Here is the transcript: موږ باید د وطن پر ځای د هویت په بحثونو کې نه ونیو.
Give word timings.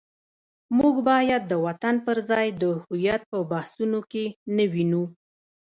موږ 0.77 0.95
باید 1.09 1.41
د 1.47 1.53
وطن 1.65 1.95
پر 2.05 2.17
ځای 2.29 2.47
د 2.61 2.63
هویت 2.79 3.21
په 3.31 3.37
بحثونو 3.51 3.99
کې 4.11 4.25
نه 4.55 4.65
ونیو. 4.73 5.03